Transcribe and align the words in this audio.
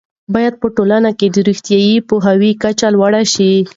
باید 0.33 0.53
په 0.61 0.67
ټولنه 0.75 1.09
کې 1.19 1.27
د 1.31 1.37
روغتیايي 1.47 1.97
پوهاوي 2.09 2.51
کچه 2.63 2.87
لوړه 2.95 3.21
شي. 3.33 3.53